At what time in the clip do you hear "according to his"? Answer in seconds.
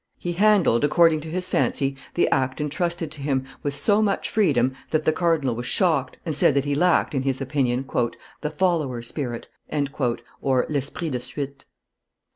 0.83-1.47